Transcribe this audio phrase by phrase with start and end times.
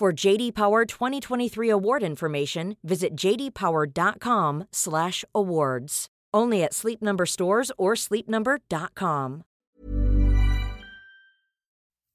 [0.00, 6.06] For JD Power 2023 award information, visit jdpower.com/awards.
[6.32, 9.42] Only at Sleep Number stores or sleepnumber.com.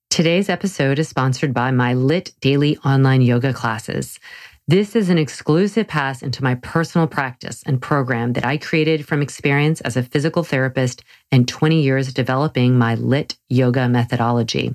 [0.09, 4.19] Today's episode is sponsored by my LYT Daily online yoga classes.
[4.67, 9.21] This is an exclusive pass into my personal practice and program that I created from
[9.21, 14.73] experience as a physical therapist and 20 years developing my LYT yoga methodology.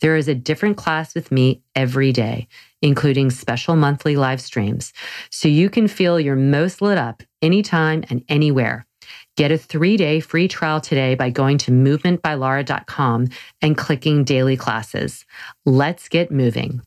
[0.00, 2.48] There is a different class with me every day,
[2.82, 4.92] including special monthly live streams,
[5.30, 8.86] so you can feel your most lit up anytime and anywhere.
[9.36, 13.28] Get a three day free trial today by going to movementbylara.com
[13.62, 15.24] and clicking daily classes.
[15.64, 16.82] Let's get moving.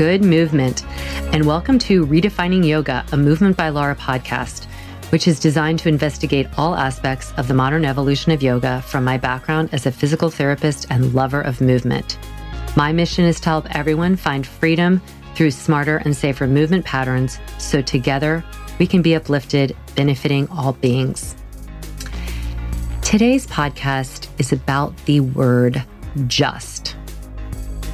[0.00, 0.86] Good movement,
[1.32, 4.64] and welcome to Redefining Yoga, a Movement by Lara podcast,
[5.10, 9.16] which is designed to investigate all aspects of the modern evolution of yoga from my
[9.16, 12.18] background as a physical therapist and lover of movement.
[12.76, 15.00] My mission is to help everyone find freedom
[15.36, 18.44] through smarter and safer movement patterns so together
[18.80, 21.36] we can be uplifted, benefiting all beings.
[23.02, 25.84] Today's podcast is about the word
[26.26, 26.96] just.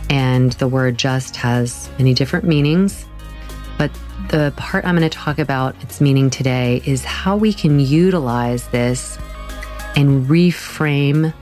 [0.08, 3.04] And the word just has many different meanings.
[3.78, 3.90] But
[4.30, 8.68] the part I'm going to talk about its meaning today is how we can utilize
[8.68, 9.18] this
[9.94, 11.32] and reframe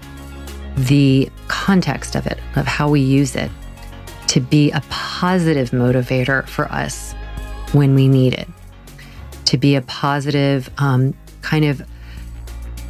[0.77, 3.51] the context of it, of how we use it
[4.29, 7.13] to be a positive motivator for us
[7.73, 8.49] when we need it,
[9.45, 11.83] to be a positive um, kind of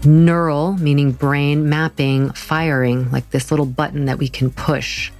[0.06, 5.10] neural, meaning brain mapping, firing, like this little button that we can push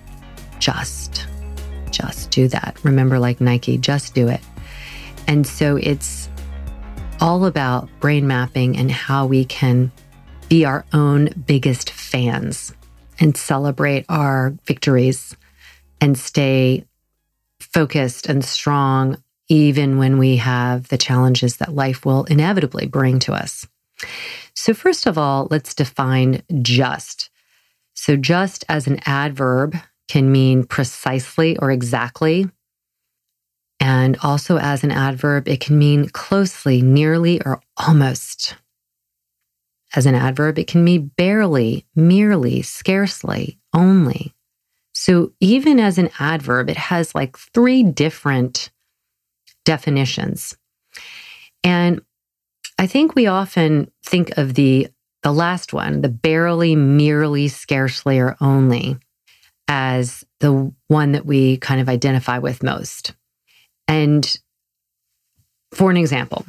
[0.59, 1.27] just,
[1.95, 2.79] just do that.
[2.83, 4.41] Remember, like Nike, just do it.
[5.27, 6.29] And so it's
[7.21, 9.93] all about brain mapping and how we can
[10.49, 12.75] be our own biggest fans
[13.19, 15.37] and celebrate our victories
[16.01, 16.85] and stay
[17.61, 23.33] focused and strong, even when we have the challenges that life will inevitably bring to
[23.33, 23.67] us.
[24.55, 27.31] So, first of all, let's define just.
[27.95, 29.77] So, just as an adverb
[30.09, 32.47] can mean precisely or exactly.
[33.81, 38.57] And also as an adverb, it can mean closely, nearly, or almost.
[39.95, 44.35] As an adverb, it can mean barely, merely, scarcely, only.
[44.95, 48.71] So even as an adverb, it has like three different
[49.65, 50.57] definitions.
[51.63, 52.01] And
[52.79, 54.89] I think we often think of the
[55.23, 58.99] the last one, the barely, merely, scarcely, or only,
[59.69, 63.15] as the one that we kind of identify with most.
[63.89, 64.37] And
[65.73, 66.45] for an example,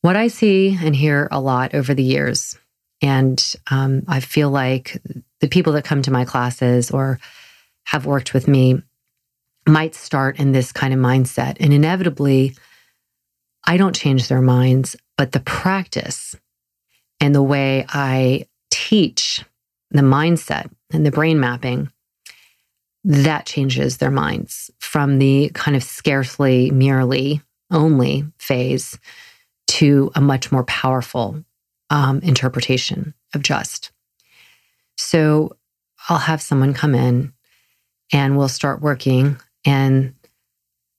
[0.00, 2.58] what I see and hear a lot over the years,
[3.00, 5.00] and um, I feel like
[5.40, 7.18] the people that come to my classes or
[7.84, 8.82] have worked with me
[9.66, 11.56] might start in this kind of mindset.
[11.60, 12.56] And inevitably,
[13.64, 16.34] I don't change their minds, but the practice
[17.20, 19.44] and the way I teach
[19.90, 21.92] the mindset and the brain mapping
[23.04, 28.98] that changes their minds from the kind of scarcely, merely, only phase
[29.66, 31.42] to a much more powerful
[31.90, 33.90] um, interpretation of just.
[34.96, 35.56] So
[36.08, 37.32] I'll have someone come in
[38.12, 40.14] and we'll start working, and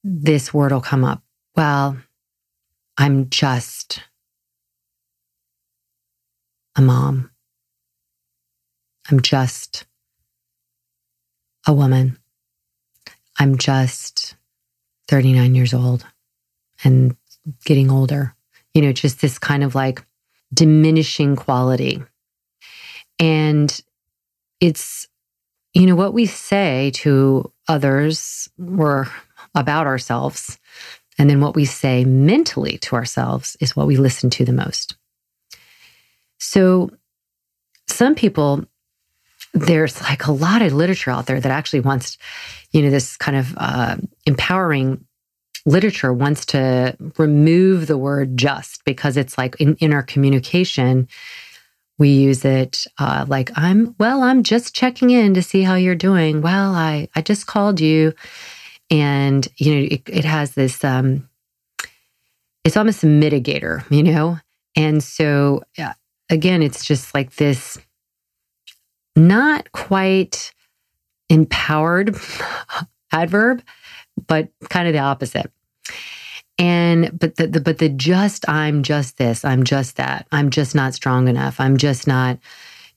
[0.04, 1.22] this word will come up.
[1.56, 1.98] Well,
[2.98, 4.02] I'm just
[6.76, 7.30] a mom.
[9.10, 9.86] I'm just
[11.66, 12.18] a woman.
[13.40, 14.36] I'm just
[15.08, 16.06] 39 years old
[16.84, 17.16] and
[17.66, 18.36] getting older.
[18.74, 20.04] You know, just this kind of like
[20.54, 22.02] diminishing quality.
[23.20, 23.82] And
[24.60, 25.08] it's,
[25.74, 29.08] you know, what we say to others or
[29.56, 30.60] about ourselves,
[31.18, 34.96] and then what we say mentally to ourselves is what we listen to the most.
[36.40, 36.90] So,
[37.88, 38.66] some people,
[39.54, 42.18] there's like a lot of literature out there that actually wants,
[42.72, 45.06] you know, this kind of uh, empowering
[45.66, 51.08] literature wants to remove the word just because it's like in, in our communication,
[52.00, 55.96] we use it uh, like I'm well, I'm just checking in to see how you're
[55.96, 56.42] doing.
[56.42, 58.14] Well, I I just called you,
[58.90, 60.84] and you know it, it has this.
[60.84, 61.30] Um,
[62.66, 64.40] it's almost a mitigator, you know,
[64.76, 65.64] and so
[66.30, 67.78] again, it's just like this,
[69.16, 70.54] not quite
[71.30, 72.16] empowered
[73.12, 73.64] adverb,
[74.28, 75.52] but kind of the opposite.
[76.60, 80.28] And but the, the but the just I'm just this, I'm just that.
[80.32, 81.60] I'm just not strong enough.
[81.60, 82.38] I'm just not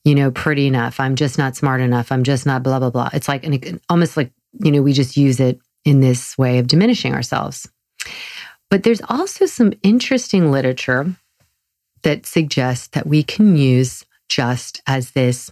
[0.04, 1.00] you know pretty enough.
[1.00, 2.12] I'm just not smart enough.
[2.12, 3.10] I'm just not blah blah blah.
[3.14, 4.30] It's like an, almost like
[4.60, 7.68] you know we just use it in this way of diminishing ourselves.
[8.68, 11.14] But there's also some interesting literature
[12.02, 15.50] that suggests that we can use just as this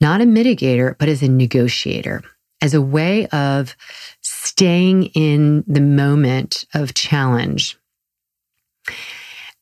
[0.00, 2.22] not a mitigator, but as a negotiator,
[2.60, 3.76] as a way of
[4.20, 7.78] staying in the moment of challenge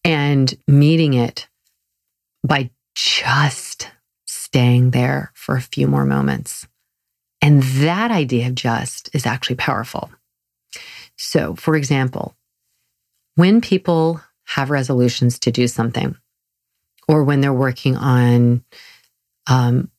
[0.05, 1.49] and meeting it
[2.47, 3.91] by just
[4.27, 6.67] staying there for a few more moments.
[7.41, 10.11] And that idea of just is actually powerful.
[11.17, 12.37] So, for example,
[13.35, 16.17] when people have resolutions to do something,
[17.09, 18.65] or when they're working on
[19.49, 19.91] um,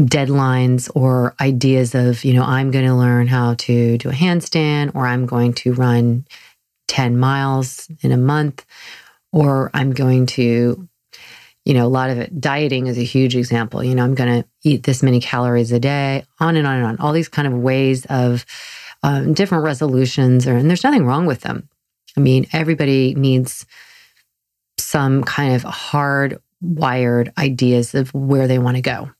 [0.00, 4.94] deadlines or ideas of, you know, I'm going to learn how to do a handstand
[4.94, 6.26] or I'm going to run
[6.88, 8.64] 10 miles in a month
[9.32, 10.88] or I'm going to,
[11.64, 13.84] you know, a lot of it, dieting is a huge example.
[13.84, 16.86] You know, I'm going to eat this many calories a day, on and on and
[16.86, 16.98] on.
[16.98, 18.44] All these kind of ways of
[19.02, 21.68] um, different resolutions, or, and there's nothing wrong with them.
[22.16, 23.64] I mean, everybody needs
[24.78, 29.10] some kind of hard wired ideas of where they want to go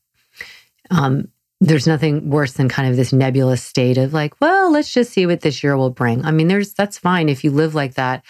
[0.93, 1.29] um,
[1.61, 5.27] there's nothing worse than kind of this nebulous state of like, well, let's just see
[5.27, 6.25] what this year will bring.
[6.25, 8.25] I mean, there's that's fine if you live like that.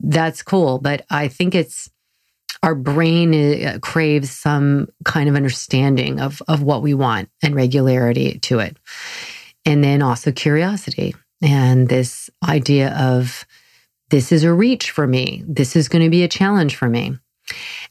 [0.00, 1.90] That's cool, but I think it's
[2.62, 3.34] our brain
[3.64, 8.76] uh, craves some kind of understanding of of what we want and regularity to it.
[9.64, 13.44] And then also curiosity and this idea of
[14.10, 15.44] this is a reach for me.
[15.46, 17.18] This is going to be a challenge for me.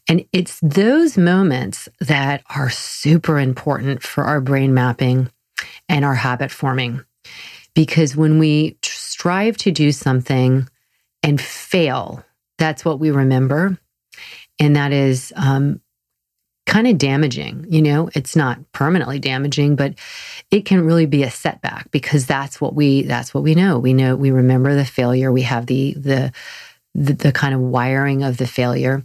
[0.08, 5.30] And it's those moments that are super important for our brain mapping
[5.88, 7.04] and our habit forming.
[7.74, 10.68] Because when we strive to do something
[11.22, 12.24] and fail,
[12.56, 13.78] that's what we remember.
[14.58, 15.80] And that is um,
[16.66, 17.66] kind of damaging.
[17.68, 19.94] You know, it's not permanently damaging, but
[20.50, 23.78] it can really be a setback because that's what we that's what we know.
[23.78, 25.32] We know we remember the failure.
[25.32, 26.32] We have the the
[26.98, 29.04] the, the kind of wiring of the failure.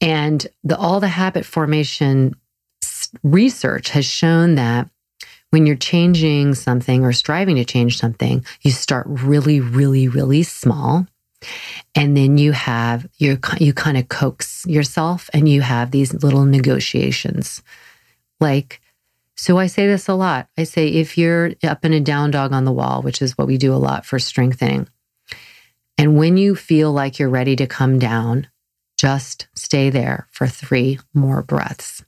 [0.00, 2.34] And the, all the habit formation
[3.22, 4.88] research has shown that
[5.50, 11.06] when you're changing something or striving to change something, you start really, really, really small.
[11.94, 16.46] And then you have your, you kind of coax yourself and you have these little
[16.46, 17.62] negotiations.
[18.40, 18.80] Like,
[19.36, 20.48] so I say this a lot.
[20.56, 23.46] I say, if you're up in a down dog on the wall, which is what
[23.46, 24.88] we do a lot for strengthening,
[26.02, 28.48] and when you feel like you're ready to come down,
[28.96, 32.04] just stay there for three more breaths.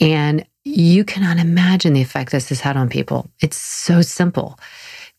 [0.00, 3.28] And you cannot imagine the effect this has had on people.
[3.40, 4.56] It's so simple,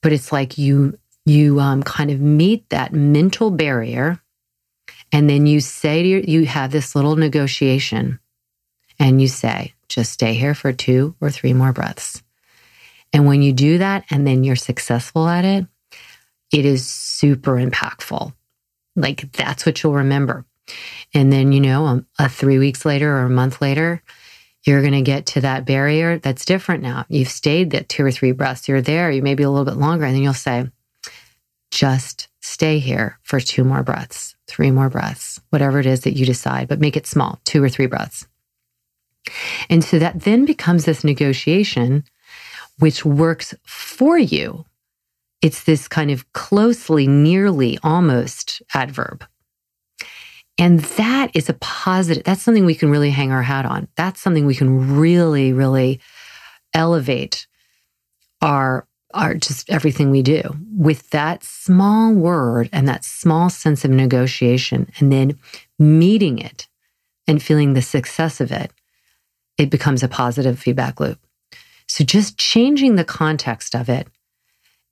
[0.01, 4.21] but it's like you you um, kind of meet that mental barrier,
[5.11, 8.17] and then you say to your, you have this little negotiation,
[8.97, 12.23] and you say, just stay here for two or three more breaths.
[13.11, 15.65] And when you do that, and then you're successful at it,
[16.53, 18.33] it is super impactful.
[18.95, 20.45] Like that's what you'll remember.
[21.13, 24.01] And then, you know, a, um, a three weeks later or a month later,
[24.63, 27.05] you're going to get to that barrier that's different now.
[27.09, 28.69] You've stayed that two or three breaths.
[28.69, 29.11] You're there.
[29.11, 30.05] You may be a little bit longer.
[30.05, 30.69] And then you'll say,
[31.71, 36.25] just stay here for two more breaths, three more breaths, whatever it is that you
[36.25, 38.27] decide, but make it small, two or three breaths.
[39.69, 42.03] And so that then becomes this negotiation,
[42.77, 44.65] which works for you.
[45.43, 49.25] It's this kind of closely, nearly, almost adverb.
[50.57, 53.89] And that is a positive, that's something we can really hang our hat on.
[53.97, 55.99] That's something we can really, really
[56.73, 57.45] elevate
[58.41, 60.41] our our just everything we do
[60.75, 65.37] with that small word and that small sense of negotiation and then
[65.77, 66.67] meeting it
[67.27, 68.71] and feeling the success of it
[69.59, 71.19] it becomes a positive feedback loop
[71.87, 74.07] so just changing the context of it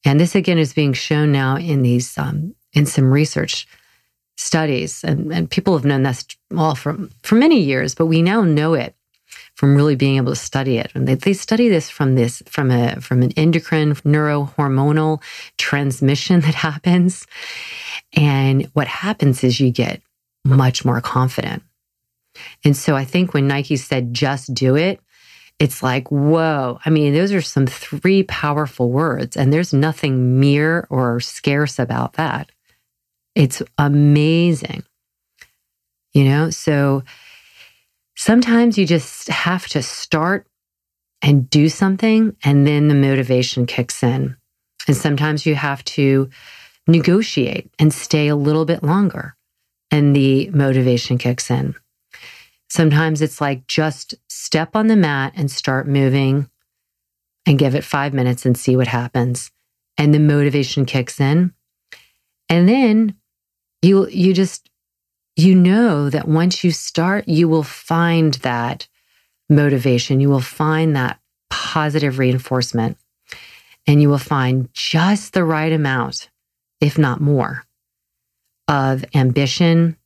[0.05, 3.67] and this again is being shown now in these um, in some research
[4.37, 6.25] studies and, and people have known this
[6.57, 8.95] all from for many years but we now know it
[9.55, 10.91] from really being able to study it.
[10.95, 15.21] And they, they study this from this from a from an endocrine neurohormonal
[15.57, 17.27] transmission that happens.
[18.13, 20.01] And what happens is you get
[20.43, 21.63] much more confident.
[22.63, 24.99] And so I think when Nike said just do it,
[25.61, 26.79] it's like, whoa.
[26.85, 32.13] I mean, those are some three powerful words, and there's nothing mere or scarce about
[32.13, 32.51] that.
[33.35, 34.83] It's amazing.
[36.13, 37.03] You know, so
[38.21, 40.45] Sometimes you just have to start
[41.23, 44.35] and do something, and then the motivation kicks in.
[44.87, 46.29] And sometimes you have to
[46.87, 49.35] negotiate and stay a little bit longer,
[49.89, 51.73] and the motivation kicks in.
[52.71, 56.49] Sometimes it's like just step on the mat and start moving
[57.45, 59.51] and give it five minutes and see what happens.
[59.97, 61.53] And the motivation kicks in.
[62.47, 63.15] And then
[63.81, 64.69] you you just
[65.35, 68.87] you know that once you start, you will find that
[69.49, 72.97] motivation, you will find that positive reinforcement,
[73.85, 76.29] and you will find just the right amount,
[76.79, 77.65] if not more,
[78.69, 79.97] of ambition,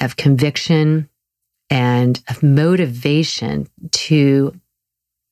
[0.00, 1.08] of conviction,
[1.70, 4.58] and of motivation to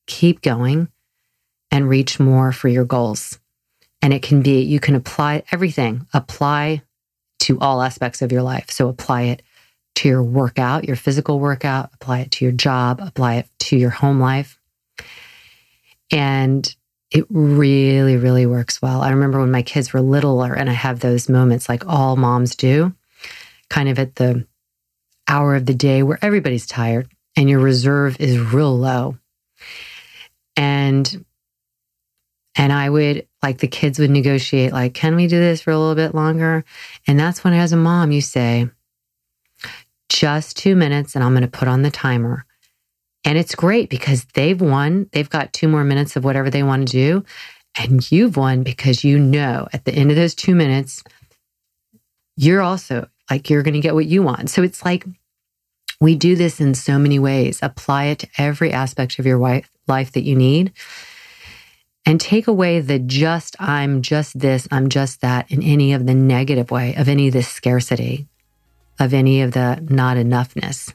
[0.07, 0.87] keep going
[1.69, 3.37] and reach more for your goals.
[4.01, 6.81] And it can be, you can apply everything, apply
[7.39, 8.71] to all aspects of your life.
[8.71, 9.41] So apply it
[9.95, 13.89] to your workout, your physical workout, apply it to your job, apply it to your
[13.89, 14.57] home life.
[16.11, 16.73] And
[17.11, 19.01] it really, really works well.
[19.01, 22.55] I remember when my kids were littler and I have those moments like all moms
[22.55, 22.93] do,
[23.69, 24.45] kind of at the
[25.29, 29.17] hour of the day where everybody's tired and your reserve is real low.
[30.57, 31.25] And
[32.55, 35.77] and I would, like, the kids would negotiate, like, can we do this for a
[35.79, 36.65] little bit longer?
[37.07, 38.69] And that's when, as a mom, you say,
[40.09, 42.45] just two minutes and I'm going to put on the timer.
[43.23, 45.07] And it's great because they've won.
[45.13, 47.25] They've got two more minutes of whatever they want to do.
[47.77, 51.03] And you've won because you know at the end of those two minutes,
[52.35, 54.49] you're also like, you're going to get what you want.
[54.49, 55.05] So it's like
[56.01, 57.59] we do this in so many ways.
[57.61, 60.71] Apply it to every aspect of your life that you need
[62.05, 66.15] and take away the just, I'm just this, I'm just that in any of the
[66.15, 68.27] negative way of any of this scarcity,
[68.97, 70.93] of any of the not enoughness,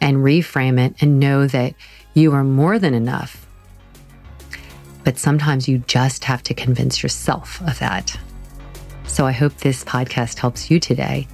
[0.00, 1.74] and reframe it and know that
[2.14, 3.46] you are more than enough.
[5.04, 8.16] But sometimes you just have to convince yourself of that.
[9.06, 11.26] So I hope this podcast helps you today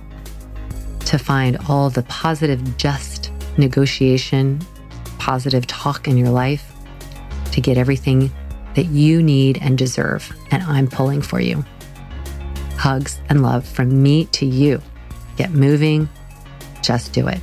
[1.06, 4.60] to find all the positive, just negotiation,
[5.18, 6.72] positive talk in your life
[7.52, 8.32] to get everything
[8.74, 11.64] that you need and deserve, and I'm pulling for you.
[12.76, 14.82] Hugs and love from me to you.
[15.36, 16.08] Get moving,
[16.82, 17.40] just do it.